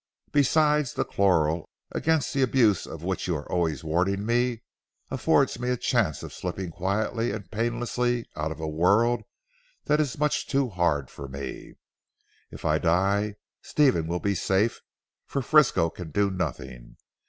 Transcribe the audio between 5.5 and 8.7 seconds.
me a chance of slipping quietly and painlessly out of a